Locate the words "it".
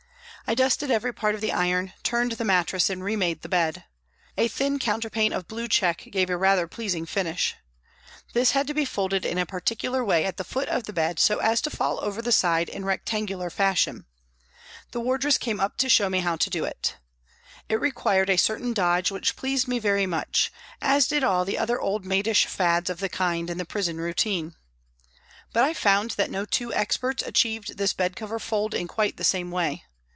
16.65-16.97, 17.69-17.79